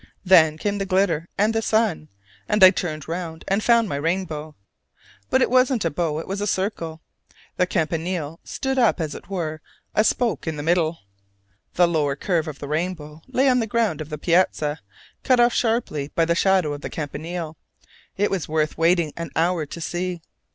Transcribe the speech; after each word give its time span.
Then 0.25 0.57
came 0.57 0.79
the 0.79 0.85
glitter 0.87 1.29
and 1.37 1.53
the 1.53 1.61
sun, 1.61 2.09
and 2.49 2.63
I 2.63 2.71
turned 2.71 3.07
round 3.07 3.45
and 3.47 3.63
found 3.63 3.87
my 3.87 3.97
rainbow. 3.97 4.55
But 5.29 5.43
it 5.43 5.49
wasn't 5.51 5.85
a 5.85 5.91
bow, 5.91 6.17
it 6.17 6.27
was 6.27 6.41
a 6.41 6.47
circle: 6.47 7.01
the 7.57 7.67
Campanile 7.67 8.39
stood 8.43 8.79
up 8.79 8.99
as 8.99 9.13
it 9.13 9.29
were 9.29 9.61
a 9.93 10.03
spoke 10.03 10.47
in 10.47 10.55
the 10.55 10.63
middle, 10.63 11.01
the 11.75 11.87
lower 11.87 12.15
curve 12.15 12.47
of 12.47 12.57
the 12.57 12.67
rainbow 12.67 13.21
lay 13.27 13.47
on 13.47 13.59
the 13.59 13.67
ground 13.67 14.01
of 14.01 14.09
the 14.09 14.17
Piazzetta, 14.17 14.79
cut 15.23 15.39
off 15.39 15.53
sharp 15.53 15.89
by 16.15 16.25
the 16.25 16.33
shadow 16.33 16.73
of 16.73 16.81
the 16.81 16.89
Campanile. 16.89 17.55
It 18.17 18.31
was 18.31 18.49
worth 18.49 18.79
waiting 18.79 19.13
an 19.15 19.29
hour 19.35 19.67
to 19.67 19.79
see. 19.79 20.23